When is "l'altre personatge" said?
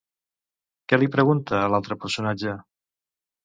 1.77-2.59